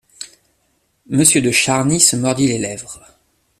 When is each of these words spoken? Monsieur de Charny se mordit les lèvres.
Monsieur 1.09 1.43
de 1.43 1.51
Charny 1.51 1.99
se 1.99 2.15
mordit 2.15 2.47
les 2.47 2.57
lèvres. 2.57 2.99